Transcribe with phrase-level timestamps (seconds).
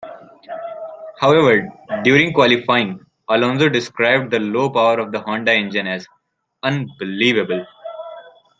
[1.19, 1.69] However,
[2.03, 6.07] during qualifying Alonso described the low power of the Honda engine as
[6.63, 7.67] "unbelievable".